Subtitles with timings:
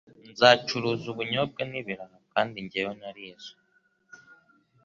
[0.31, 3.53] Nzacuruza ubunyobwa n'ibiraha kandi njyewe narize